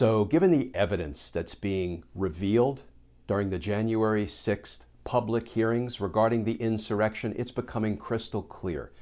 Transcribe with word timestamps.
So, 0.00 0.24
given 0.24 0.50
the 0.50 0.70
evidence 0.74 1.30
that's 1.30 1.54
being 1.54 2.04
revealed 2.14 2.84
during 3.26 3.50
the 3.50 3.58
January 3.58 4.24
6th 4.24 4.84
public 5.04 5.48
hearings 5.48 6.00
regarding 6.00 6.44
the 6.44 6.54
insurrection, 6.54 7.34
it's 7.36 7.50
becoming 7.50 7.98
crystal 7.98 8.40
clear 8.40 8.92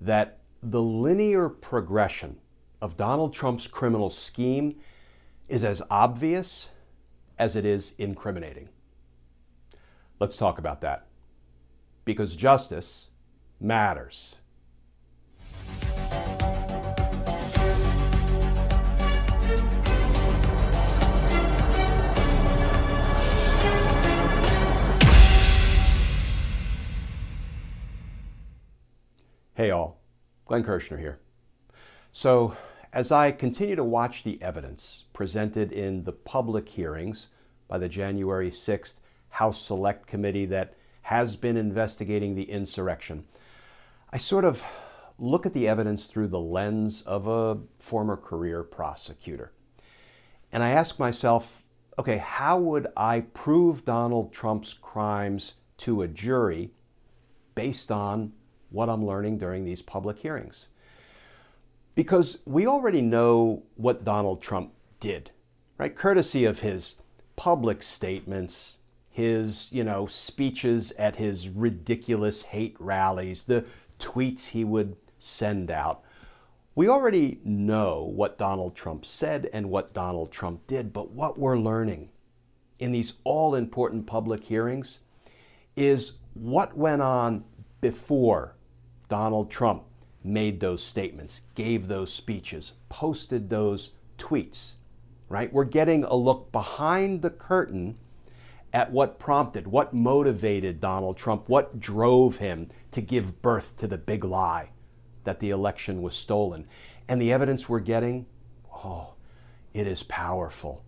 that 0.00 0.38
the 0.62 0.80
linear 0.80 1.50
progression 1.50 2.38
of 2.80 2.96
Donald 2.96 3.34
Trump's 3.34 3.66
criminal 3.66 4.08
scheme 4.08 4.76
is 5.50 5.62
as 5.62 5.82
obvious 5.90 6.70
as 7.38 7.54
it 7.54 7.66
is 7.66 7.94
incriminating. 7.98 8.70
Let's 10.18 10.38
talk 10.38 10.58
about 10.58 10.80
that. 10.80 11.08
Because 12.06 12.34
justice 12.34 13.10
matters. 13.60 14.36
Glenn 30.48 30.64
Kirschner 30.64 30.96
here. 30.96 31.20
So, 32.10 32.56
as 32.90 33.12
I 33.12 33.32
continue 33.32 33.76
to 33.76 33.84
watch 33.84 34.24
the 34.24 34.40
evidence 34.42 35.04
presented 35.12 35.72
in 35.72 36.04
the 36.04 36.12
public 36.12 36.70
hearings 36.70 37.28
by 37.68 37.76
the 37.76 37.88
January 37.88 38.50
6th 38.50 38.96
House 39.28 39.60
Select 39.60 40.06
Committee 40.06 40.46
that 40.46 40.74
has 41.02 41.36
been 41.36 41.58
investigating 41.58 42.34
the 42.34 42.50
insurrection, 42.50 43.24
I 44.10 44.16
sort 44.16 44.46
of 44.46 44.64
look 45.18 45.44
at 45.44 45.52
the 45.52 45.68
evidence 45.68 46.06
through 46.06 46.28
the 46.28 46.40
lens 46.40 47.02
of 47.02 47.26
a 47.26 47.58
former 47.78 48.16
career 48.16 48.62
prosecutor. 48.62 49.52
And 50.50 50.62
I 50.62 50.70
ask 50.70 50.98
myself, 50.98 51.62
okay, 51.98 52.16
how 52.16 52.58
would 52.58 52.86
I 52.96 53.20
prove 53.20 53.84
Donald 53.84 54.32
Trump's 54.32 54.72
crimes 54.72 55.54
to 55.78 56.00
a 56.00 56.08
jury 56.08 56.70
based 57.54 57.92
on 57.92 58.32
what 58.70 58.88
I'm 58.88 59.04
learning 59.04 59.38
during 59.38 59.64
these 59.64 59.82
public 59.82 60.18
hearings. 60.18 60.68
Because 61.94 62.38
we 62.44 62.66
already 62.66 63.02
know 63.02 63.62
what 63.76 64.04
Donald 64.04 64.40
Trump 64.40 64.72
did, 65.00 65.30
right? 65.78 65.94
Courtesy 65.94 66.44
of 66.44 66.60
his 66.60 66.96
public 67.36 67.82
statements, 67.82 68.78
his, 69.10 69.68
you 69.72 69.82
know, 69.82 70.06
speeches 70.06 70.92
at 70.92 71.16
his 71.16 71.48
ridiculous 71.48 72.42
hate 72.42 72.76
rallies, 72.78 73.44
the 73.44 73.64
tweets 73.98 74.48
he 74.48 74.64
would 74.64 74.96
send 75.18 75.70
out. 75.70 76.02
We 76.74 76.88
already 76.88 77.40
know 77.44 78.04
what 78.04 78.38
Donald 78.38 78.76
Trump 78.76 79.04
said 79.04 79.50
and 79.52 79.68
what 79.70 79.92
Donald 79.92 80.30
Trump 80.30 80.66
did, 80.68 80.92
but 80.92 81.10
what 81.10 81.36
we're 81.36 81.58
learning 81.58 82.10
in 82.78 82.92
these 82.92 83.14
all 83.24 83.56
important 83.56 84.06
public 84.06 84.44
hearings 84.44 85.00
is 85.74 86.18
what 86.34 86.76
went 86.76 87.02
on 87.02 87.44
before 87.80 88.54
Donald 89.08 89.50
Trump 89.50 89.84
made 90.22 90.60
those 90.60 90.82
statements, 90.82 91.42
gave 91.54 91.88
those 91.88 92.12
speeches, 92.12 92.72
posted 92.88 93.48
those 93.48 93.92
tweets, 94.18 94.74
right? 95.28 95.52
We're 95.52 95.64
getting 95.64 96.04
a 96.04 96.14
look 96.14 96.52
behind 96.52 97.22
the 97.22 97.30
curtain 97.30 97.96
at 98.72 98.92
what 98.92 99.18
prompted, 99.18 99.66
what 99.66 99.94
motivated 99.94 100.80
Donald 100.80 101.16
Trump, 101.16 101.48
what 101.48 101.80
drove 101.80 102.36
him 102.36 102.68
to 102.90 103.00
give 103.00 103.40
birth 103.40 103.76
to 103.78 103.86
the 103.86 103.98
big 103.98 104.24
lie 104.24 104.70
that 105.24 105.40
the 105.40 105.50
election 105.50 106.02
was 106.02 106.14
stolen. 106.14 106.66
And 107.08 107.20
the 107.20 107.32
evidence 107.32 107.68
we're 107.68 107.80
getting, 107.80 108.26
oh, 108.84 109.14
it 109.72 109.86
is 109.86 110.02
powerful. 110.02 110.84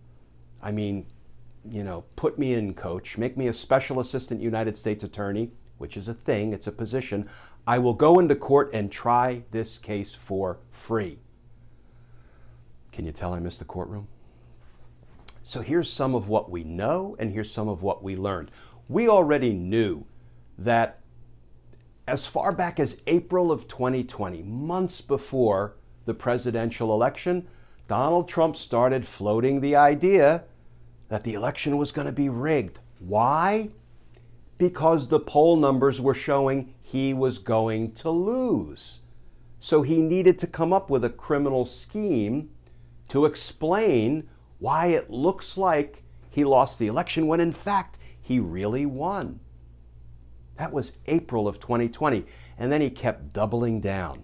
I 0.61 0.71
mean, 0.71 1.07
you 1.69 1.83
know, 1.83 2.05
put 2.15 2.37
me 2.37 2.53
in, 2.53 2.73
coach, 2.73 3.17
make 3.17 3.37
me 3.37 3.47
a 3.47 3.53
special 3.53 3.99
assistant 3.99 4.41
United 4.41 4.77
States 4.77 5.03
attorney, 5.03 5.51
which 5.77 5.97
is 5.97 6.07
a 6.07 6.13
thing, 6.13 6.53
it's 6.53 6.67
a 6.67 6.71
position. 6.71 7.27
I 7.65 7.79
will 7.79 7.93
go 7.93 8.19
into 8.19 8.35
court 8.35 8.71
and 8.73 8.91
try 8.91 9.43
this 9.51 9.77
case 9.77 10.13
for 10.13 10.59
free. 10.71 11.19
Can 12.91 13.05
you 13.05 13.11
tell 13.11 13.33
I 13.33 13.39
missed 13.39 13.59
the 13.59 13.65
courtroom? 13.65 14.07
So 15.43 15.61
here's 15.61 15.91
some 15.91 16.15
of 16.15 16.27
what 16.27 16.49
we 16.49 16.63
know, 16.63 17.15
and 17.19 17.31
here's 17.31 17.51
some 17.51 17.67
of 17.67 17.83
what 17.83 18.03
we 18.03 18.15
learned. 18.15 18.51
We 18.87 19.07
already 19.07 19.53
knew 19.53 20.05
that 20.57 20.99
as 22.07 22.25
far 22.25 22.51
back 22.51 22.79
as 22.79 23.01
April 23.07 23.51
of 23.51 23.67
2020, 23.67 24.43
months 24.43 25.01
before 25.01 25.75
the 26.05 26.13
presidential 26.13 26.93
election, 26.93 27.47
Donald 27.87 28.27
Trump 28.27 28.55
started 28.55 29.05
floating 29.05 29.61
the 29.61 29.75
idea 29.75 30.43
that 31.09 31.23
the 31.23 31.33
election 31.33 31.77
was 31.77 31.91
going 31.91 32.07
to 32.07 32.13
be 32.13 32.29
rigged. 32.29 32.79
Why? 32.99 33.69
Because 34.61 35.07
the 35.07 35.19
poll 35.19 35.57
numbers 35.57 35.99
were 35.99 36.13
showing 36.13 36.75
he 36.83 37.15
was 37.15 37.39
going 37.39 37.93
to 37.93 38.11
lose. 38.11 38.99
So 39.59 39.81
he 39.81 40.03
needed 40.03 40.37
to 40.37 40.45
come 40.45 40.71
up 40.71 40.87
with 40.87 41.03
a 41.03 41.09
criminal 41.09 41.65
scheme 41.65 42.51
to 43.07 43.25
explain 43.25 44.29
why 44.59 44.89
it 44.89 45.09
looks 45.09 45.57
like 45.57 46.03
he 46.29 46.43
lost 46.43 46.77
the 46.77 46.85
election 46.85 47.25
when 47.25 47.39
in 47.39 47.51
fact 47.51 47.97
he 48.21 48.39
really 48.39 48.85
won. 48.85 49.39
That 50.57 50.71
was 50.71 50.95
April 51.07 51.47
of 51.47 51.59
2020. 51.59 52.27
And 52.55 52.71
then 52.71 52.81
he 52.81 52.91
kept 52.91 53.33
doubling 53.33 53.81
down. 53.81 54.21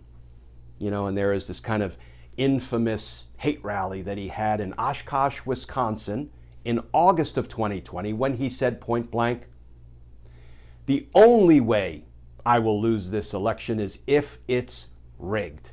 You 0.77 0.91
know, 0.91 1.07
and 1.07 1.17
there 1.17 1.33
is 1.33 1.47
this 1.47 1.59
kind 1.59 1.81
of 1.81 1.97
infamous 2.37 3.29
hate 3.37 3.63
rally 3.63 4.03
that 4.03 4.19
he 4.19 4.27
had 4.27 4.61
in 4.61 4.75
Oshkosh, 4.77 5.47
Wisconsin 5.47 6.29
in 6.63 6.83
August 6.93 7.37
of 7.39 7.49
2020 7.49 8.13
when 8.13 8.37
he 8.37 8.51
said 8.51 8.79
point 8.79 9.09
blank, 9.09 9.47
the 10.87 11.07
only 11.13 11.61
way 11.61 12.05
I 12.45 12.59
will 12.59 12.81
lose 12.81 13.11
this 13.11 13.33
election 13.33 13.79
is 13.79 13.99
if 14.07 14.39
it's 14.47 14.89
rigged. 15.19 15.71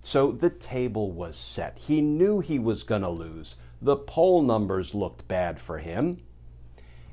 So 0.00 0.30
the 0.30 0.50
table 0.50 1.10
was 1.10 1.36
set. 1.36 1.78
He 1.78 2.00
knew 2.00 2.40
he 2.40 2.58
was 2.58 2.82
going 2.82 3.02
to 3.02 3.10
lose. 3.10 3.56
The 3.82 3.96
poll 3.96 4.42
numbers 4.42 4.94
looked 4.94 5.26
bad 5.26 5.58
for 5.58 5.78
him. 5.78 6.22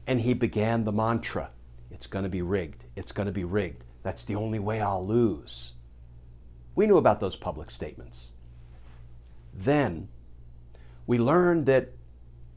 And 0.06 0.22
he 0.22 0.34
began 0.34 0.84
the 0.84 0.92
mantra 0.92 1.52
it's 2.02 2.08
going 2.08 2.24
to 2.24 2.30
be 2.30 2.42
rigged. 2.42 2.86
It's 2.96 3.12
going 3.12 3.28
to 3.28 3.32
be 3.32 3.44
rigged. 3.44 3.84
That's 4.02 4.26
the 4.26 4.36
only 4.36 4.58
way 4.58 4.82
I'll 4.82 5.06
lose. 5.06 5.74
We 6.74 6.88
knew 6.88 6.98
about 6.98 7.20
those 7.20 7.36
public 7.36 7.70
statements. 7.70 8.32
Then 9.54 10.08
we 11.06 11.20
learned 11.20 11.68
that 11.68 11.90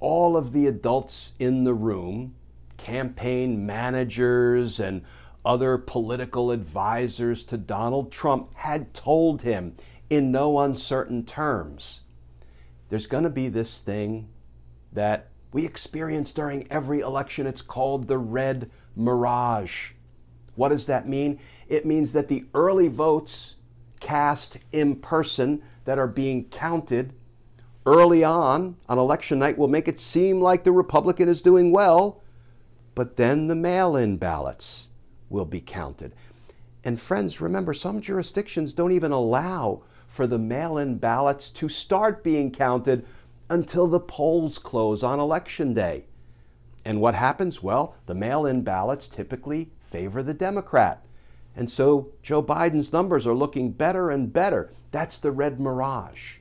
all 0.01 0.37
of 0.37 0.53
the 0.53 0.67
adults 0.67 1.35
in 1.39 1.65
the 1.65 1.75
room, 1.75 2.37
campaign 2.77 3.67
managers 3.67 4.81
and 4.81 5.03
other 5.45 5.77
political 5.79 6.51
advisors 6.51 7.45
to 7.45 7.57
Donald 7.59 8.11
Trump 8.11 8.55
had 8.55 8.95
told 8.95 9.43
him 9.43 9.77
in 10.09 10.33
no 10.33 10.59
uncertain 10.59 11.25
terms 11.25 12.01
there's 12.89 13.07
going 13.07 13.25
to 13.25 13.31
be 13.31 13.49
this 13.49 13.79
thing 13.79 14.29
that 14.93 15.29
we 15.53 15.65
experience 15.65 16.33
during 16.33 16.71
every 16.71 17.01
election. 17.01 17.47
It's 17.47 17.63
called 17.63 18.07
the 18.07 18.19
red 18.19 18.71
mirage. 18.95 19.93
What 20.55 20.69
does 20.69 20.87
that 20.87 21.09
mean? 21.09 21.41
It 21.67 21.85
means 21.85 22.13
that 22.13 22.29
the 22.29 22.47
early 22.55 22.89
votes 22.89 23.57
cast 24.01 24.59
in 24.73 24.97
person 24.97 25.63
that 25.85 25.99
are 25.99 26.07
being 26.07 26.45
counted 26.45 27.15
early 27.87 28.23
on 28.23 28.77
on 28.89 28.99
election 28.99 29.39
night 29.39 29.59
will 29.59 29.69
make 29.69 29.89
it 29.89 29.99
seem 29.99 30.41
like 30.41 30.65
the 30.65 30.73
Republican 30.73 31.29
is 31.29 31.43
doing 31.43 31.73
well, 31.73 32.23
but 32.95 33.17
then 33.17 33.47
the 33.47 33.55
mail 33.55 33.97
in 33.97 34.17
ballots 34.17 34.91
will 35.29 35.45
be 35.45 35.61
counted. 35.61 36.15
And 36.85 37.01
friends, 37.01 37.41
remember, 37.41 37.73
some 37.73 38.01
jurisdictions 38.01 38.73
don't 38.73 38.93
even 38.93 39.13
allow 39.13 39.83
for 40.07 40.27
the 40.27 40.39
mail 40.39 40.79
in 40.79 40.99
ballots 40.99 41.51
to 41.51 41.69
start 41.69 42.23
being 42.23 42.51
counted 42.51 43.07
until 43.49 43.87
the 43.87 44.01
polls 44.01 44.59
close 44.59 45.03
on 45.03 45.19
election 45.19 45.75
day. 45.75 46.05
And 46.85 47.01
what 47.01 47.15
happens? 47.15 47.63
Well, 47.63 47.97
the 48.07 48.15
mail 48.15 48.45
in 48.45 48.63
ballots 48.63 49.09
typically 49.09 49.71
favor 49.81 50.23
the 50.23 50.35
Democrat. 50.35 51.05
And 51.57 51.71
so 51.71 52.13
Joe 52.23 52.43
Biden's 52.43 52.93
numbers 52.93 53.27
are 53.27 53.35
looking 53.35 53.73
better 53.73 54.11
and 54.11 54.33
better. 54.33 54.73
That's 54.91 55.19
the 55.19 55.33
red 55.33 55.59
mirage. 55.59 56.37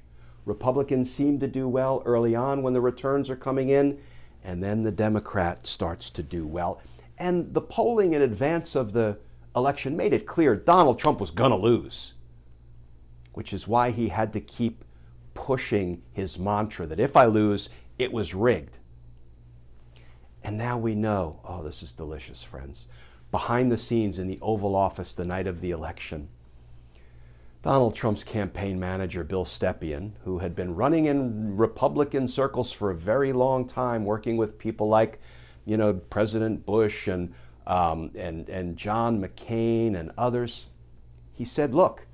Republicans 0.45 1.11
seem 1.11 1.39
to 1.39 1.47
do 1.47 1.67
well 1.67 2.03
early 2.05 2.35
on 2.35 2.61
when 2.61 2.73
the 2.73 2.81
returns 2.81 3.29
are 3.29 3.35
coming 3.35 3.69
in, 3.69 3.99
and 4.43 4.63
then 4.63 4.83
the 4.83 4.91
Democrat 4.91 5.65
starts 5.67 6.09
to 6.11 6.23
do 6.23 6.45
well. 6.45 6.81
And 7.17 7.53
the 7.53 7.61
polling 7.61 8.13
in 8.13 8.21
advance 8.21 8.75
of 8.75 8.93
the 8.93 9.17
election 9.55 9.95
made 9.95 10.13
it 10.13 10.25
clear 10.25 10.55
Donald 10.55 10.99
Trump 10.99 11.19
was 11.19 11.31
going 11.31 11.51
to 11.51 11.57
lose, 11.57 12.13
which 13.33 13.53
is 13.53 13.67
why 13.67 13.91
he 13.91 14.09
had 14.09 14.33
to 14.33 14.41
keep 14.41 14.83
pushing 15.33 16.01
his 16.11 16.37
mantra 16.37 16.85
that 16.87 16.99
if 16.99 17.15
I 17.15 17.25
lose, 17.25 17.69
it 17.97 18.11
was 18.11 18.33
rigged. 18.33 18.77
And 20.43 20.57
now 20.57 20.77
we 20.77 20.95
know 20.95 21.39
oh, 21.45 21.63
this 21.63 21.81
is 21.81 21.91
delicious, 21.91 22.43
friends. 22.43 22.87
Behind 23.31 23.71
the 23.71 23.77
scenes 23.77 24.19
in 24.19 24.27
the 24.27 24.39
Oval 24.41 24.75
Office 24.75 25.13
the 25.13 25.25
night 25.25 25.47
of 25.47 25.61
the 25.61 25.71
election, 25.71 26.29
Donald 27.63 27.95
Trump's 27.95 28.25
campaign 28.25 28.77
manager, 28.77 29.23
Bill 29.23 29.45
Stepien, 29.45 30.11
who 30.25 30.39
had 30.39 30.53
been 30.53 30.75
running 30.75 31.05
in 31.05 31.55
Republican 31.55 32.27
circles 32.27 32.73
for 32.73 32.91
a 32.91 32.95
very 32.95 33.31
long 33.31 33.65
time, 33.65 34.03
working 34.03 34.35
with 34.35 34.59
people 34.59 34.89
like, 34.89 35.21
you 35.63 35.77
know, 35.77 35.93
President 35.93 36.65
Bush 36.65 37.07
and, 37.07 37.33
um, 37.65 38.11
and, 38.15 38.49
and 38.49 38.75
John 38.75 39.21
McCain 39.21 39.95
and 39.97 40.11
others, 40.17 40.65
he 41.31 41.45
said, 41.45 41.73
look, 41.73 42.05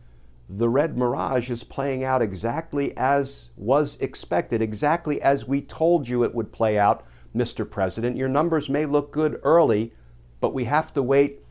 the 0.48 0.70
red 0.70 0.96
mirage 0.96 1.50
is 1.50 1.64
playing 1.64 2.04
out 2.04 2.22
exactly 2.22 2.96
as 2.96 3.50
was 3.58 4.00
expected, 4.00 4.62
exactly 4.62 5.20
as 5.20 5.48
we 5.48 5.62
told 5.62 6.08
you 6.08 6.24
it 6.24 6.36
would 6.36 6.52
play 6.52 6.78
out, 6.78 7.04
Mr. 7.36 7.68
President. 7.68 8.16
Your 8.16 8.30
numbers 8.30 8.70
may 8.70 8.86
look 8.86 9.12
good 9.12 9.40
early, 9.42 9.94
but 10.42 10.54
we 10.54 10.66
have 10.66 10.94
to 10.94 11.02
wait 11.02 11.44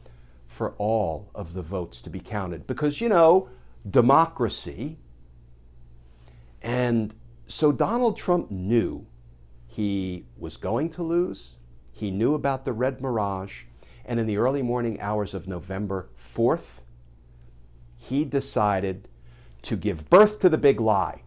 for 0.47 0.75
all 0.79 1.31
of 1.35 1.55
the 1.55 1.63
votes 1.63 2.01
to 2.03 2.11
be 2.11 2.21
counted. 2.21 2.65
Because, 2.69 3.01
you 3.01 3.09
know, 3.09 3.49
democracy. 3.89 4.99
And 6.63 7.15
so 7.47 7.73
Donald 7.73 8.17
Trump 8.17 8.51
knew 8.51 9.07
he 9.67 10.27
was 10.37 10.57
going 10.57 10.91
to 10.91 11.03
lose. 11.03 11.57
He 11.93 12.11
knew 12.11 12.35
about 12.35 12.65
the 12.65 12.73
red 12.73 13.01
mirage. 13.01 13.65
And 14.05 14.19
in 14.19 14.27
the 14.27 14.39
early 14.39 14.63
morning 14.63 15.01
hours 15.01 15.35
of 15.35 15.47
November 15.47 16.09
4th, 16.17 16.81
he 17.97 18.25
decided 18.25 19.09
to 19.63 19.77
give 19.77 20.09
birth 20.09 20.41
to 20.41 20.49
the 20.49 20.59
big 20.59 20.81
lie. 20.81 21.23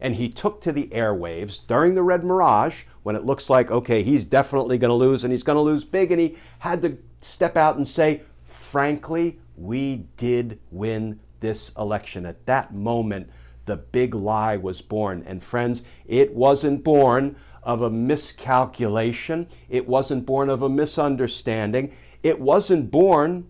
And 0.00 0.16
he 0.16 0.28
took 0.28 0.60
to 0.62 0.72
the 0.72 0.88
airwaves 0.88 1.66
during 1.66 1.94
the 1.94 2.02
red 2.02 2.24
mirage 2.24 2.84
when 3.02 3.16
it 3.16 3.24
looks 3.24 3.48
like, 3.48 3.70
okay, 3.70 4.02
he's 4.02 4.24
definitely 4.24 4.78
going 4.78 4.90
to 4.90 4.94
lose 4.94 5.24
and 5.24 5.32
he's 5.32 5.42
going 5.42 5.56
to 5.56 5.62
lose 5.62 5.84
big. 5.84 6.12
And 6.12 6.20
he 6.20 6.36
had 6.60 6.82
to 6.82 6.98
step 7.20 7.56
out 7.56 7.76
and 7.76 7.88
say, 7.88 8.22
frankly, 8.44 9.38
we 9.56 10.06
did 10.16 10.58
win 10.70 11.20
this 11.40 11.72
election. 11.76 12.26
At 12.26 12.46
that 12.46 12.74
moment, 12.74 13.30
the 13.66 13.76
big 13.76 14.14
lie 14.14 14.56
was 14.56 14.80
born. 14.80 15.22
And 15.26 15.42
friends, 15.42 15.82
it 16.06 16.34
wasn't 16.34 16.84
born 16.84 17.36
of 17.62 17.82
a 17.82 17.90
miscalculation, 17.90 19.48
it 19.68 19.88
wasn't 19.88 20.24
born 20.24 20.48
of 20.48 20.62
a 20.62 20.68
misunderstanding, 20.68 21.92
it 22.22 22.40
wasn't 22.40 22.90
born 22.90 23.46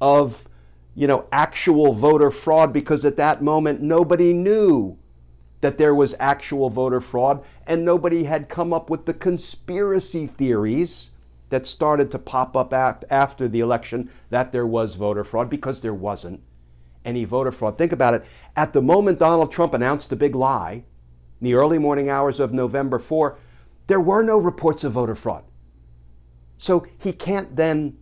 of 0.00 0.48
you 0.94 1.06
know 1.06 1.26
actual 1.30 1.92
voter 1.92 2.30
fraud 2.30 2.72
because 2.72 3.04
at 3.04 3.16
that 3.16 3.42
moment 3.42 3.80
nobody 3.80 4.32
knew 4.32 4.96
that 5.60 5.76
there 5.76 5.94
was 5.94 6.14
actual 6.18 6.70
voter 6.70 7.00
fraud 7.00 7.44
and 7.66 7.84
nobody 7.84 8.24
had 8.24 8.48
come 8.48 8.72
up 8.72 8.88
with 8.88 9.06
the 9.06 9.14
conspiracy 9.14 10.26
theories 10.26 11.10
that 11.50 11.66
started 11.66 12.10
to 12.10 12.18
pop 12.18 12.56
up 12.56 12.72
after 13.10 13.48
the 13.48 13.60
election 13.60 14.10
that 14.30 14.52
there 14.52 14.66
was 14.66 14.94
voter 14.94 15.24
fraud 15.24 15.48
because 15.48 15.80
there 15.80 15.94
wasn't 15.94 16.40
any 17.04 17.24
voter 17.24 17.52
fraud. 17.52 17.78
Think 17.78 17.92
about 17.92 18.14
it. 18.14 18.24
At 18.56 18.72
the 18.72 18.82
moment 18.82 19.18
Donald 19.18 19.52
Trump 19.52 19.74
announced 19.74 20.10
the 20.10 20.16
big 20.16 20.34
lie, 20.34 20.84
in 21.40 21.44
the 21.44 21.54
early 21.54 21.78
morning 21.78 22.08
hours 22.08 22.40
of 22.40 22.52
November 22.52 22.98
4, 22.98 23.38
there 23.86 24.00
were 24.00 24.22
no 24.22 24.38
reports 24.38 24.84
of 24.84 24.92
voter 24.92 25.14
fraud. 25.14 25.44
So 26.58 26.86
he 26.98 27.12
can't 27.12 27.56
then 27.56 27.96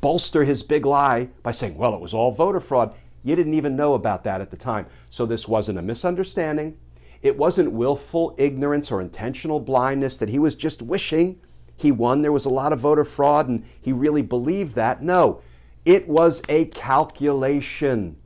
bolster 0.00 0.44
his 0.44 0.62
big 0.62 0.86
lie 0.86 1.30
by 1.42 1.52
saying, 1.52 1.76
well, 1.76 1.94
it 1.94 2.00
was 2.00 2.14
all 2.14 2.30
voter 2.30 2.60
fraud. 2.60 2.94
You 3.24 3.36
didn't 3.36 3.54
even 3.54 3.76
know 3.76 3.94
about 3.94 4.24
that 4.24 4.40
at 4.40 4.50
the 4.50 4.56
time. 4.56 4.86
So 5.10 5.26
this 5.26 5.48
wasn't 5.48 5.78
a 5.78 5.82
misunderstanding. 5.82 6.78
It 7.20 7.36
wasn't 7.36 7.72
willful 7.72 8.34
ignorance 8.38 8.92
or 8.92 9.00
intentional 9.00 9.58
blindness 9.58 10.16
that 10.18 10.28
he 10.28 10.38
was 10.38 10.54
just 10.54 10.82
wishing 10.82 11.40
he 11.78 11.92
won. 11.92 12.22
There 12.22 12.32
was 12.32 12.44
a 12.44 12.50
lot 12.50 12.72
of 12.72 12.80
voter 12.80 13.04
fraud 13.04 13.48
and 13.48 13.64
he 13.80 13.92
really 13.92 14.22
believed 14.22 14.74
that. 14.74 15.02
No, 15.02 15.40
it 15.84 16.08
was 16.08 16.42
a 16.48 16.66
calculation. 16.66 18.16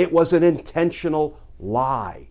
It 0.00 0.12
was 0.14 0.32
an 0.32 0.42
intentional 0.42 1.38
lie. 1.58 2.28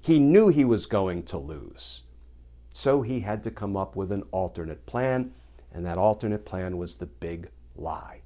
He 0.00 0.18
knew 0.18 0.48
he 0.48 0.64
was 0.64 0.86
going 0.86 1.24
to 1.24 1.36
lose. 1.36 2.04
So 2.72 3.02
he 3.02 3.20
had 3.20 3.44
to 3.44 3.50
come 3.50 3.76
up 3.76 3.94
with 3.94 4.10
an 4.10 4.22
alternate 4.30 4.86
plan, 4.86 5.34
and 5.70 5.84
that 5.84 5.98
alternate 5.98 6.46
plan 6.46 6.78
was 6.78 6.96
the 6.96 7.04
big 7.04 7.50
lie. 7.76 8.22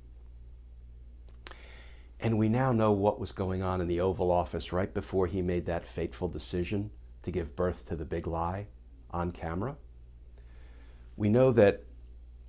And 2.21 2.39
we 2.39 2.49
now 2.49 2.71
know 2.71 2.93
what 2.93 3.19
was 3.19 3.33
going 3.33 3.61
on 3.61 3.81
in 3.81 3.89
the 3.89 4.01
Oval 4.01 4.31
Office 4.31 4.73
right 4.73 4.95
before 4.95 5.27
he 5.27 5.43
made 5.43 5.65
that 5.65 5.85
fateful 5.85 6.29
decision 6.29 6.93
to 7.25 7.33
give 7.33 7.57
birth 7.57 7.85
to 7.87 7.97
the 7.97 8.05
big 8.05 8.29
lie 8.29 8.69
on 9.11 9.33
camera. 9.33 9.75
We 11.17 11.29
know 11.29 11.51
that 11.51 11.83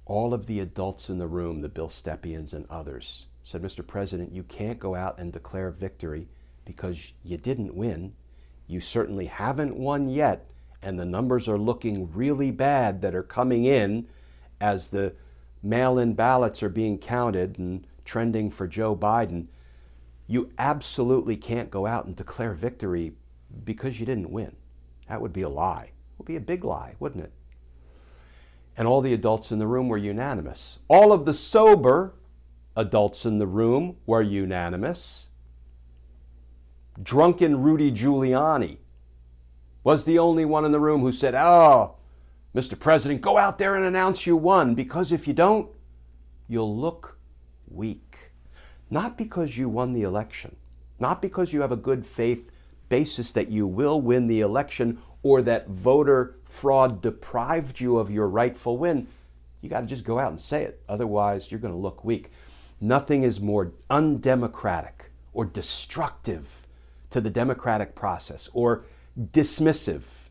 all 0.05 0.35
of 0.35 0.45
the 0.45 0.59
adults 0.59 1.09
in 1.09 1.17
the 1.17 1.25
room, 1.25 1.61
the 1.61 1.67
Bill 1.67 1.89
Stepiens 1.89 2.53
and 2.53 2.67
others, 2.69 3.25
said, 3.43 3.61
Mr. 3.61 3.85
President, 3.85 4.31
you 4.31 4.43
can't 4.43 4.79
go 4.79 4.95
out 4.95 5.19
and 5.19 5.31
declare 5.31 5.69
victory 5.69 6.29
because 6.65 7.11
you 7.23 7.37
didn't 7.37 7.75
win. 7.75 8.13
You 8.67 8.79
certainly 8.79 9.25
haven't 9.25 9.75
won 9.75 10.07
yet, 10.07 10.49
and 10.81 10.97
the 10.97 11.05
numbers 11.05 11.47
are 11.49 11.57
looking 11.57 12.11
really 12.13 12.51
bad 12.51 13.01
that 13.01 13.13
are 13.13 13.23
coming 13.23 13.65
in 13.65 14.07
as 14.61 14.89
the 14.89 15.13
mail 15.61 15.99
in 15.99 16.13
ballots 16.13 16.63
are 16.63 16.69
being 16.69 16.97
counted 16.97 17.59
and 17.59 17.85
trending 18.05 18.49
for 18.49 18.65
Joe 18.65 18.95
Biden. 18.95 19.47
You 20.25 20.51
absolutely 20.57 21.35
can't 21.35 21.69
go 21.69 21.85
out 21.85 22.05
and 22.05 22.15
declare 22.15 22.53
victory 22.53 23.13
because 23.65 23.99
you 23.99 24.05
didn't 24.05 24.31
win. 24.31 24.55
That 25.09 25.21
would 25.21 25.33
be 25.33 25.41
a 25.41 25.49
lie. 25.49 25.91
It 25.91 26.17
would 26.17 26.25
be 26.25 26.37
a 26.37 26.41
big 26.41 26.63
lie, 26.63 26.95
wouldn't 26.99 27.25
it? 27.25 27.33
And 28.77 28.87
all 28.87 29.01
the 29.01 29.13
adults 29.13 29.51
in 29.51 29.59
the 29.59 29.67
room 29.67 29.89
were 29.89 29.97
unanimous. 29.97 30.79
All 30.87 31.11
of 31.11 31.25
the 31.25 31.33
sober 31.33 32.13
adults 32.75 33.25
in 33.25 33.37
the 33.37 33.47
room 33.47 33.97
were 34.05 34.21
unanimous. 34.21 35.27
Drunken 37.01 37.61
Rudy 37.61 37.91
Giuliani 37.91 38.77
was 39.83 40.05
the 40.05 40.19
only 40.19 40.45
one 40.45 40.65
in 40.65 40.71
the 40.71 40.79
room 40.79 41.01
who 41.01 41.11
said, 41.11 41.35
Oh, 41.35 41.95
Mr. 42.55 42.79
President, 42.79 43.21
go 43.21 43.37
out 43.37 43.57
there 43.57 43.75
and 43.75 43.85
announce 43.85 44.27
you 44.27 44.37
won, 44.37 44.75
because 44.75 45.11
if 45.11 45.27
you 45.27 45.33
don't, 45.33 45.69
you'll 46.47 46.77
look 46.77 47.17
weak. 47.67 48.31
Not 48.89 49.17
because 49.17 49.57
you 49.57 49.67
won 49.67 49.93
the 49.93 50.03
election, 50.03 50.55
not 50.99 51.21
because 51.21 51.51
you 51.51 51.61
have 51.61 51.71
a 51.71 51.77
good 51.77 52.05
faith 52.05 52.51
basis 52.89 53.31
that 53.31 53.49
you 53.49 53.65
will 53.65 53.99
win 53.99 54.27
the 54.27 54.41
election 54.41 54.99
or 55.23 55.41
that 55.41 55.67
voter 55.67 56.35
fraud 56.43 57.01
deprived 57.01 57.79
you 57.79 57.97
of 57.97 58.11
your 58.11 58.27
rightful 58.27 58.77
win. 58.77 59.07
You 59.61 59.69
got 59.69 59.79
to 59.79 59.87
just 59.87 60.03
go 60.03 60.19
out 60.19 60.29
and 60.29 60.39
say 60.39 60.63
it. 60.63 60.83
Otherwise, 60.87 61.49
you're 61.49 61.59
going 61.59 61.73
to 61.73 61.79
look 61.79 62.03
weak. 62.03 62.29
Nothing 62.83 63.23
is 63.23 63.39
more 63.39 63.71
undemocratic 63.89 65.09
or 65.31 65.45
destructive 65.45 66.67
to 67.11 67.21
the 67.21 67.29
democratic 67.29 67.95
process 67.95 68.49
or 68.53 68.83
dismissive 69.17 70.27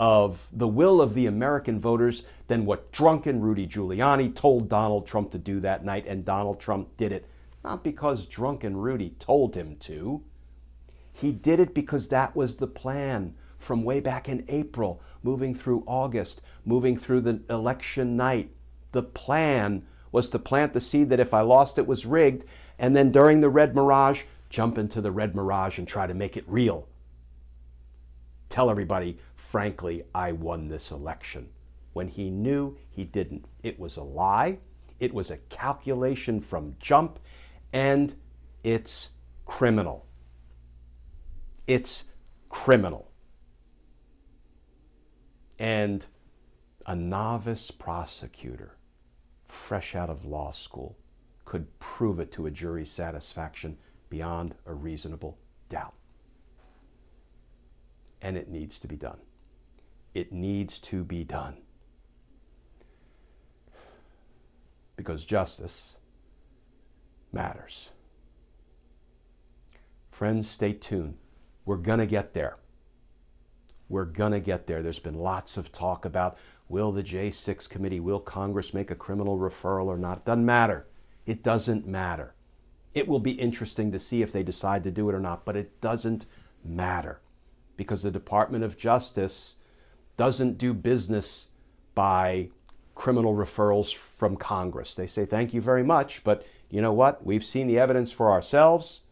of 0.00 0.48
the 0.52 0.66
will 0.66 1.00
of 1.00 1.14
the 1.14 1.26
American 1.26 1.78
voters 1.78 2.24
than 2.48 2.66
what 2.66 2.90
drunken 2.90 3.40
Rudy 3.40 3.64
Giuliani 3.64 4.34
told 4.34 4.68
Donald 4.68 5.06
Trump 5.06 5.30
to 5.30 5.38
do 5.38 5.60
that 5.60 5.84
night, 5.84 6.04
and 6.08 6.24
Donald 6.24 6.58
Trump 6.58 6.96
did 6.96 7.12
it. 7.12 7.26
Not 7.62 7.84
because 7.84 8.26
drunken 8.26 8.76
Rudy 8.76 9.10
told 9.20 9.54
him 9.54 9.76
to. 9.76 10.24
He 11.12 11.30
did 11.30 11.60
it 11.60 11.74
because 11.74 12.08
that 12.08 12.34
was 12.34 12.56
the 12.56 12.66
plan 12.66 13.36
from 13.56 13.84
way 13.84 14.00
back 14.00 14.28
in 14.28 14.44
April, 14.48 15.00
moving 15.22 15.54
through 15.54 15.84
August, 15.86 16.40
moving 16.64 16.96
through 16.96 17.20
the 17.20 17.40
election 17.48 18.16
night. 18.16 18.50
The 18.90 19.04
plan 19.04 19.86
was 20.12 20.30
to 20.30 20.38
plant 20.38 20.72
the 20.72 20.80
seed 20.80 21.10
that 21.10 21.20
if 21.20 21.34
I 21.34 21.40
lost, 21.40 21.78
it 21.78 21.86
was 21.86 22.06
rigged, 22.06 22.44
and 22.78 22.96
then 22.96 23.10
during 23.10 23.40
the 23.40 23.48
red 23.48 23.74
mirage, 23.74 24.22
jump 24.50 24.78
into 24.78 25.00
the 25.00 25.10
red 25.10 25.34
mirage 25.34 25.78
and 25.78 25.86
try 25.86 26.06
to 26.06 26.14
make 26.14 26.36
it 26.36 26.44
real. 26.46 26.88
Tell 28.48 28.70
everybody, 28.70 29.18
frankly, 29.34 30.04
I 30.14 30.32
won 30.32 30.68
this 30.68 30.90
election. 30.90 31.50
When 31.92 32.08
he 32.08 32.30
knew 32.30 32.76
he 32.88 33.04
didn't. 33.04 33.46
It 33.62 33.78
was 33.78 33.96
a 33.96 34.02
lie, 34.02 34.58
it 35.00 35.12
was 35.12 35.30
a 35.30 35.38
calculation 35.38 36.40
from 36.40 36.76
jump, 36.80 37.18
and 37.72 38.14
it's 38.64 39.10
criminal. 39.44 40.06
It's 41.66 42.04
criminal. 42.48 43.10
And 45.58 46.06
a 46.86 46.94
novice 46.96 47.70
prosecutor, 47.70 48.77
fresh 49.48 49.94
out 49.94 50.10
of 50.10 50.24
law 50.24 50.52
school, 50.52 50.96
could 51.44 51.78
prove 51.78 52.20
it 52.20 52.30
to 52.32 52.46
a 52.46 52.50
jury's 52.50 52.90
satisfaction 52.90 53.78
beyond 54.10 54.54
a 54.66 54.74
reasonable 54.74 55.38
doubt. 55.68 55.94
And 58.20 58.36
it 58.36 58.48
needs 58.48 58.78
to 58.80 58.88
be 58.88 58.96
done. 58.96 59.18
It 60.14 60.32
needs 60.32 60.78
to 60.80 61.04
be 61.04 61.24
done. 61.24 61.58
Because 64.96 65.24
justice 65.24 65.96
matters. 67.32 67.90
Friends, 70.10 70.50
stay 70.50 70.72
tuned. 70.72 71.16
We're 71.64 71.76
going 71.76 72.00
to 72.00 72.06
get 72.06 72.34
there. 72.34 72.56
We're 73.88 74.04
going 74.04 74.32
to 74.32 74.40
get 74.40 74.66
there. 74.66 74.82
There's 74.82 74.98
been 74.98 75.18
lots 75.18 75.56
of 75.56 75.70
talk 75.70 76.04
about 76.04 76.36
will 76.68 76.92
the 76.92 77.02
J6 77.02 77.68
committee, 77.68 78.00
will 78.00 78.20
Congress 78.20 78.74
make 78.74 78.90
a 78.90 78.96
criminal 78.96 79.38
referral 79.38 79.86
or 79.86 79.98
not? 79.98 80.24
Doesn't 80.24 80.44
matter. 80.44 80.86
It 81.26 81.42
doesn't 81.42 81.86
matter. 81.86 82.34
It 82.94 83.08
will 83.08 83.20
be 83.20 83.32
interesting 83.32 83.92
to 83.92 83.98
see 83.98 84.22
if 84.22 84.32
they 84.32 84.42
decide 84.42 84.84
to 84.84 84.90
do 84.90 85.08
it 85.08 85.14
or 85.14 85.20
not, 85.20 85.44
but 85.44 85.56
it 85.56 85.80
doesn't 85.80 86.26
matter 86.64 87.20
because 87.76 88.02
the 88.02 88.10
Department 88.10 88.64
of 88.64 88.76
Justice 88.76 89.56
doesn't 90.16 90.58
do 90.58 90.74
business 90.74 91.48
by 91.94 92.50
criminal 92.94 93.34
referrals 93.34 93.94
from 93.94 94.36
Congress. 94.36 94.94
They 94.94 95.06
say, 95.06 95.24
thank 95.24 95.54
you 95.54 95.60
very 95.60 95.84
much, 95.84 96.24
but 96.24 96.44
you 96.68 96.82
know 96.82 96.92
what? 96.92 97.24
We've 97.24 97.44
seen 97.44 97.68
the 97.68 97.78
evidence 97.78 98.10
for 98.10 98.30
ourselves. 98.30 99.02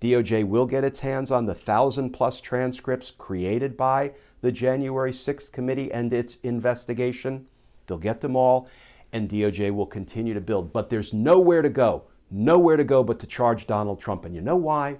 DOJ 0.00 0.44
will 0.44 0.66
get 0.66 0.84
its 0.84 1.00
hands 1.00 1.30
on 1.30 1.46
the 1.46 1.54
thousand 1.54 2.10
plus 2.10 2.40
transcripts 2.40 3.10
created 3.10 3.76
by 3.76 4.12
the 4.40 4.52
January 4.52 5.12
6th 5.12 5.52
committee 5.52 5.90
and 5.92 6.12
its 6.12 6.36
investigation. 6.36 7.46
They'll 7.86 7.98
get 7.98 8.20
them 8.20 8.36
all, 8.36 8.68
and 9.12 9.28
DOJ 9.28 9.74
will 9.74 9.86
continue 9.86 10.34
to 10.34 10.40
build. 10.40 10.72
But 10.72 10.90
there's 10.90 11.12
nowhere 11.12 11.62
to 11.62 11.70
go, 11.70 12.04
nowhere 12.30 12.76
to 12.76 12.84
go 12.84 13.02
but 13.02 13.18
to 13.20 13.26
charge 13.26 13.66
Donald 13.66 14.00
Trump. 14.00 14.24
And 14.24 14.34
you 14.34 14.40
know 14.40 14.56
why? 14.56 14.98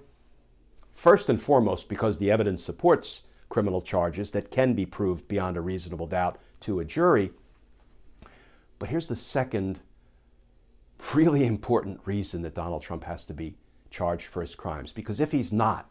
First 0.93 1.29
and 1.29 1.41
foremost, 1.41 1.89
because 1.89 2.19
the 2.19 2.31
evidence 2.31 2.63
supports 2.63 3.23
criminal 3.49 3.81
charges 3.81 4.31
that 4.33 4.51
can 4.51 4.75
be 4.75 4.85
proved 4.85 5.29
beyond 5.29 5.57
a 5.57 5.61
reasonable 5.61 6.07
doubt 6.07 6.39
to 6.61 6.81
a 6.81 6.85
jury. 6.85 7.31
But 8.79 8.89
here's 8.89 9.09
the 9.09 9.17
second 9.17 9.81
really 11.15 11.47
important 11.47 12.01
reason 12.05 12.43
that 12.43 12.55
Donald 12.55 12.83
Trump 12.83 13.05
has 13.05 13.25
to 13.27 13.35
be 13.35 13.55
charged 13.91 14.27
for 14.27 14.41
his 14.41 14.55
crimes. 14.55 14.93
Because 14.93 15.21
if 15.21 15.33
he's 15.33 15.53
not, 15.53 15.91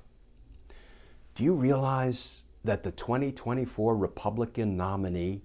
do 1.35 1.43
you 1.43 1.53
realize 1.53 2.43
that 2.67 2.83
the 2.83 2.91
2024 2.91 3.95
Republican 3.95 4.75
nominee 4.75 5.41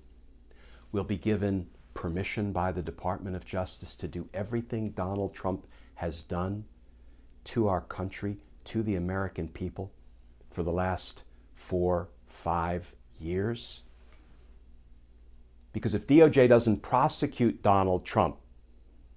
will 0.90 1.04
be 1.04 1.16
given 1.16 1.68
permission 1.94 2.50
by 2.50 2.72
the 2.72 2.82
Department 2.82 3.36
of 3.36 3.44
Justice 3.44 3.94
to 3.94 4.08
do 4.08 4.28
everything 4.34 4.90
Donald 4.90 5.32
Trump 5.32 5.68
has 5.94 6.24
done 6.24 6.64
to 7.44 7.68
our 7.68 7.80
country, 7.80 8.38
to 8.64 8.82
the 8.82 8.96
American 8.96 9.46
people 9.46 9.92
for 10.50 10.64
the 10.64 10.72
last 10.72 11.22
four, 11.52 12.08
five 12.26 12.92
years? 13.20 13.82
Because 15.72 15.94
if 15.94 16.08
DOJ 16.08 16.48
doesn't 16.48 16.82
prosecute 16.82 17.62
Donald 17.62 18.04
Trump 18.04 18.38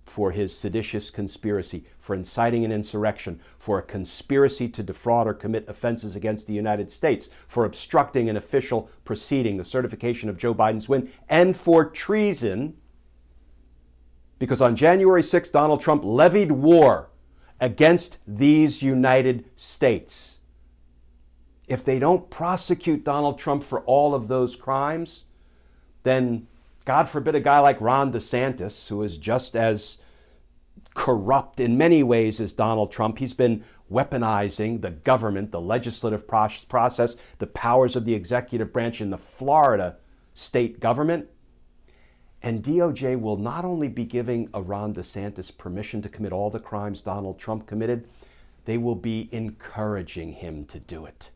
for 0.05 0.31
his 0.31 0.55
seditious 0.55 1.09
conspiracy, 1.09 1.83
for 1.99 2.13
inciting 2.13 2.63
an 2.63 2.71
insurrection, 2.71 3.41
for 3.57 3.79
a 3.79 3.83
conspiracy 3.83 4.69
to 4.69 4.83
defraud 4.83 5.27
or 5.27 5.33
commit 5.33 5.67
offenses 5.67 6.15
against 6.15 6.45
the 6.47 6.53
United 6.53 6.91
States, 6.91 7.29
for 7.47 7.65
obstructing 7.65 8.29
an 8.29 8.37
official 8.37 8.89
proceeding, 9.03 9.57
the 9.57 9.65
certification 9.65 10.29
of 10.29 10.37
Joe 10.37 10.53
Biden's 10.53 10.87
win, 10.87 11.11
and 11.27 11.57
for 11.57 11.83
treason, 11.83 12.77
because 14.37 14.61
on 14.61 14.75
January 14.75 15.23
6, 15.23 15.49
Donald 15.49 15.81
Trump 15.81 16.03
levied 16.05 16.51
war 16.51 17.09
against 17.59 18.17
these 18.27 18.81
United 18.83 19.45
States. 19.55 20.39
If 21.67 21.83
they 21.83 21.97
don't 21.97 22.29
prosecute 22.29 23.03
Donald 23.03 23.39
Trump 23.39 23.63
for 23.63 23.81
all 23.81 24.13
of 24.13 24.27
those 24.27 24.55
crimes, 24.55 25.25
then 26.03 26.47
God 26.85 27.09
forbid 27.09 27.35
a 27.35 27.39
guy 27.39 27.59
like 27.59 27.81
Ron 27.81 28.13
DeSantis, 28.13 28.87
who 28.87 29.01
is 29.01 29.17
just 29.17 29.55
as 29.55 29.99
corrupt 30.93 31.59
in 31.59 31.77
many 31.77 32.03
ways 32.03 32.39
as 32.39 32.53
Donald 32.53 32.91
Trump. 32.91 33.17
He's 33.17 33.33
been 33.33 33.63
weaponizing 33.91 34.81
the 34.81 34.91
government, 34.91 35.51
the 35.51 35.61
legislative 35.61 36.27
process, 36.27 37.15
the 37.39 37.47
powers 37.47 37.95
of 37.95 38.05
the 38.05 38.13
executive 38.13 38.71
branch 38.71 39.01
in 39.01 39.09
the 39.09 39.17
Florida 39.17 39.97
state 40.33 40.79
government. 40.79 41.27
And 42.41 42.63
DOJ 42.63 43.19
will 43.19 43.37
not 43.37 43.65
only 43.65 43.87
be 43.87 44.05
giving 44.05 44.49
a 44.53 44.61
Ron 44.61 44.93
DeSantis 44.93 45.55
permission 45.55 46.01
to 46.03 46.09
commit 46.09 46.31
all 46.31 46.49
the 46.49 46.59
crimes 46.59 47.01
Donald 47.01 47.39
Trump 47.39 47.65
committed, 47.65 48.07
they 48.65 48.77
will 48.77 48.95
be 48.95 49.29
encouraging 49.31 50.33
him 50.33 50.63
to 50.65 50.79
do 50.79 51.05
it. 51.05 51.31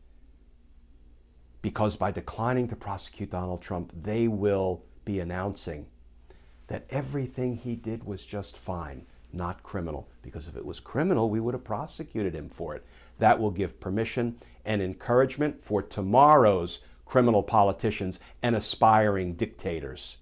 Because 1.62 1.96
by 1.96 2.10
declining 2.10 2.68
to 2.68 2.76
prosecute 2.76 3.30
Donald 3.30 3.60
Trump, 3.60 3.92
they 4.02 4.28
will 4.28 4.84
be 5.10 5.20
announcing 5.20 5.86
that 6.68 6.86
everything 6.88 7.56
he 7.56 7.74
did 7.74 8.04
was 8.04 8.24
just 8.24 8.56
fine, 8.56 9.06
not 9.32 9.62
criminal. 9.64 10.08
Because 10.22 10.46
if 10.46 10.56
it 10.56 10.64
was 10.64 10.78
criminal, 10.78 11.28
we 11.28 11.40
would 11.40 11.54
have 11.54 11.64
prosecuted 11.64 12.34
him 12.34 12.48
for 12.48 12.76
it. 12.76 12.86
That 13.18 13.40
will 13.40 13.50
give 13.50 13.80
permission 13.80 14.36
and 14.64 14.80
encouragement 14.80 15.60
for 15.60 15.82
tomorrow's 15.82 16.80
criminal 17.04 17.42
politicians 17.42 18.20
and 18.40 18.54
aspiring 18.54 19.34
dictators 19.34 20.18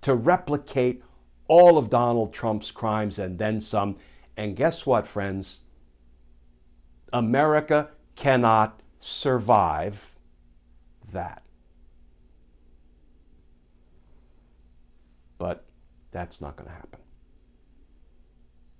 to 0.00 0.14
replicate 0.14 1.02
all 1.46 1.78
of 1.78 1.88
Donald 1.88 2.32
Trump's 2.32 2.72
crimes 2.72 3.20
and 3.20 3.38
then 3.38 3.60
some. 3.60 3.96
And 4.36 4.56
guess 4.56 4.84
what, 4.84 5.06
friends? 5.06 5.60
America 7.12 7.90
cannot 8.16 8.80
survive 8.98 10.16
that. 11.12 11.45
But 15.38 15.66
that's 16.10 16.40
not 16.40 16.56
going 16.56 16.68
to 16.68 16.74
happen. 16.74 17.00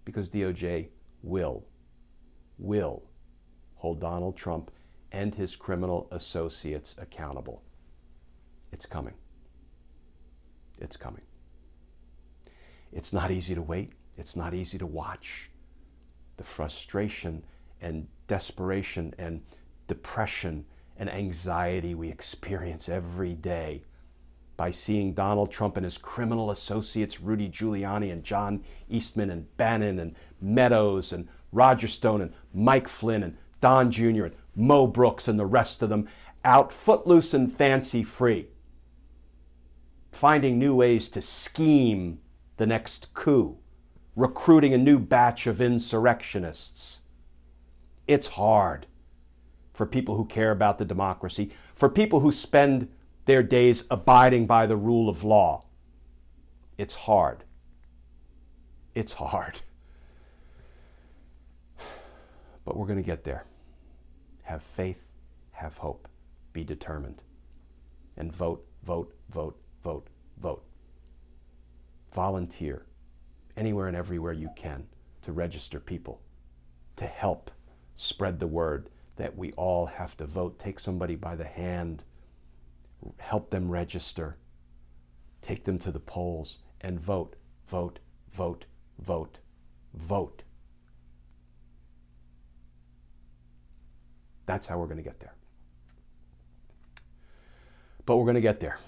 Because 0.04 0.28
DOJ 0.28 0.88
will, 1.22 1.66
will 2.58 3.02
hold 3.74 4.00
Donald 4.00 4.36
Trump 4.36 4.70
and 5.12 5.34
his 5.34 5.56
criminal 5.56 6.08
associates 6.10 6.96
accountable. 6.98 7.62
It's 8.72 8.86
coming. 8.86 9.14
It's 10.78 10.96
coming. 10.96 11.22
It's 12.92 13.12
not 13.12 13.30
easy 13.30 13.54
to 13.54 13.62
wait. 13.62 13.92
It's 14.16 14.36
not 14.36 14.54
easy 14.54 14.78
to 14.78 14.86
watch. 14.86 15.50
The 16.36 16.44
frustration 16.44 17.44
and 17.80 18.08
desperation 18.26 19.14
and 19.18 19.42
depression 19.86 20.64
and 20.96 21.10
anxiety 21.10 21.94
we 21.94 22.08
experience 22.08 22.88
every 22.88 23.34
day 23.34 23.82
by 24.56 24.70
seeing 24.70 25.12
Donald 25.12 25.50
Trump 25.50 25.76
and 25.76 25.84
his 25.84 25.98
criminal 25.98 26.50
associates, 26.50 27.20
Rudy 27.20 27.48
Giuliani 27.48 28.10
and 28.10 28.24
John 28.24 28.62
Eastman 28.88 29.30
and 29.30 29.54
Bannon 29.56 29.98
and 29.98 30.14
Meadows 30.40 31.12
and 31.12 31.28
Roger 31.52 31.88
Stone 31.88 32.22
and 32.22 32.32
Mike 32.54 32.88
Flynn 32.88 33.22
and 33.22 33.36
Don 33.60 33.90
Jr. 33.90 34.24
and 34.24 34.34
Mo 34.54 34.86
Brooks 34.86 35.28
and 35.28 35.38
the 35.38 35.46
rest 35.46 35.82
of 35.82 35.88
them 35.88 36.08
out 36.44 36.72
footloose 36.72 37.34
and 37.34 37.52
fancy 37.52 38.02
free, 38.02 38.48
finding 40.12 40.58
new 40.58 40.76
ways 40.76 41.08
to 41.10 41.20
scheme 41.20 42.20
the 42.56 42.66
next 42.66 43.12
coup, 43.14 43.58
recruiting 44.14 44.72
a 44.72 44.78
new 44.78 44.98
batch 44.98 45.46
of 45.46 45.60
insurrectionists. 45.60 47.02
It's 48.06 48.28
hard 48.28 48.86
for 49.74 49.84
people 49.84 50.16
who 50.16 50.24
care 50.24 50.52
about 50.52 50.78
the 50.78 50.84
democracy, 50.84 51.50
for 51.74 51.88
people 51.88 52.20
who 52.20 52.32
spend 52.32 52.88
their 53.26 53.42
days 53.42 53.84
abiding 53.90 54.46
by 54.46 54.66
the 54.66 54.76
rule 54.76 55.08
of 55.08 55.22
law. 55.22 55.64
It's 56.78 56.94
hard. 56.94 57.44
It's 58.94 59.12
hard. 59.12 59.60
But 62.64 62.76
we're 62.76 62.86
going 62.86 62.98
to 62.98 63.06
get 63.06 63.24
there. 63.24 63.44
Have 64.44 64.62
faith, 64.62 65.08
have 65.52 65.78
hope, 65.78 66.08
be 66.52 66.64
determined, 66.64 67.22
and 68.16 68.32
vote, 68.32 68.64
vote, 68.84 69.14
vote, 69.28 69.58
vote, 69.82 70.08
vote. 70.38 70.64
Volunteer 72.12 72.86
anywhere 73.56 73.88
and 73.88 73.96
everywhere 73.96 74.32
you 74.32 74.50
can 74.56 74.86
to 75.22 75.32
register 75.32 75.80
people, 75.80 76.20
to 76.94 77.06
help 77.06 77.50
spread 77.94 78.38
the 78.38 78.46
word 78.46 78.88
that 79.16 79.36
we 79.36 79.52
all 79.52 79.86
have 79.86 80.16
to 80.16 80.26
vote. 80.26 80.58
Take 80.58 80.78
somebody 80.78 81.16
by 81.16 81.34
the 81.34 81.44
hand, 81.44 82.04
help 83.18 83.50
them 83.50 83.70
register, 83.70 84.36
take 85.42 85.64
them 85.64 85.78
to 85.80 85.90
the 85.90 86.00
polls, 86.00 86.58
and 86.80 87.00
vote, 87.00 87.36
vote, 87.66 87.98
vote, 88.30 88.64
vote, 88.98 89.38
vote. 89.94 90.42
That's 94.46 94.66
how 94.66 94.78
we're 94.78 94.86
going 94.86 94.98
to 94.98 95.02
get 95.02 95.20
there. 95.20 95.34
But 98.04 98.16
we're 98.16 98.24
going 98.24 98.36
to 98.36 98.40
get 98.40 98.60
there. 98.60 98.78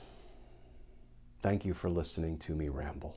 Thank 1.40 1.64
you 1.64 1.74
for 1.74 1.90
listening 1.90 2.38
to 2.38 2.54
me 2.54 2.68
ramble. 2.68 3.16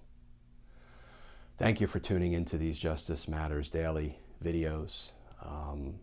Thank 1.57 1.79
you 1.79 1.85
for 1.85 1.99
tuning 1.99 2.33
into 2.33 2.57
these 2.57 2.79
Justice 2.79 3.27
Matters 3.27 3.69
daily 3.69 4.17
videos. 4.43 5.11
Um, 5.43 5.99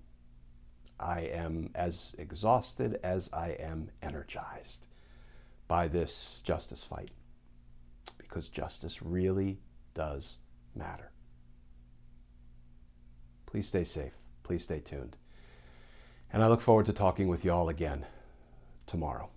I 1.00 1.20
am 1.20 1.70
as 1.74 2.14
exhausted 2.18 2.98
as 3.02 3.30
I 3.32 3.50
am 3.60 3.90
energized 4.02 4.86
by 5.68 5.88
this 5.88 6.40
justice 6.44 6.84
fight 6.84 7.10
because 8.16 8.48
justice 8.48 9.02
really 9.02 9.60
does 9.94 10.38
matter. 10.74 11.12
Please 13.46 13.68
stay 13.68 13.84
safe. 13.84 14.14
Please 14.42 14.64
stay 14.64 14.80
tuned. 14.80 15.16
And 16.32 16.42
I 16.42 16.48
look 16.48 16.60
forward 16.60 16.86
to 16.86 16.92
talking 16.92 17.28
with 17.28 17.44
you 17.44 17.52
all 17.52 17.68
again 17.68 18.04
tomorrow. 18.86 19.30